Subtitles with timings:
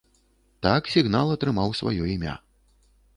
[0.65, 2.33] Так сігнал атрымаў сваё імя.